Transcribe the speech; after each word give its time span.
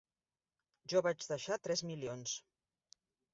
Jo 0.93 1.01
vaig 1.07 1.25
deixar 1.33 1.59
tres 1.67 1.85
milions. 1.91 2.35